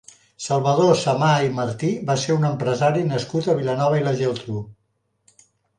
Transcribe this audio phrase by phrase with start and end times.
[0.45, 4.65] Salvador Samà i Martí va ser un empresari nascut a Vilanova i la Geltrú.